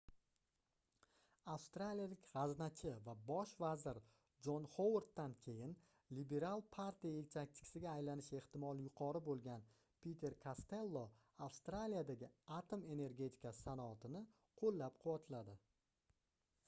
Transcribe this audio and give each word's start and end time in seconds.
avstraliyalik 1.55 2.21
gʻaznachi 2.35 2.91
va 3.07 3.13
bosh 3.27 3.51
vazir 3.63 3.97
jon 4.47 4.63
hovarddan 4.77 5.35
keyin 5.43 5.75
lebiral 6.19 6.63
partiya 6.77 7.13
yetakchisiga 7.19 7.91
aylanish 7.99 8.29
ehtimoli 8.39 8.85
yuqori 8.87 9.21
boʻlgan 9.27 9.67
piter 10.07 10.37
kastello 10.47 11.03
avstraliyadagi 11.49 12.31
atom 12.57 12.87
energetikasi 12.97 13.67
sanoatini 13.69 14.25
qoʻllab-quvvatladi 14.63 15.55